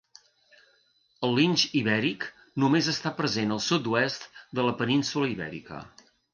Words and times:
El 1.27 1.37
linx 1.39 1.65
ibèric 1.81 2.25
només 2.65 2.91
està 2.95 3.13
present 3.21 3.55
al 3.59 3.63
sud-oest 3.69 4.29
de 4.61 4.69
la 4.71 4.77
península 4.83 5.33
Ibèrica. 5.39 5.83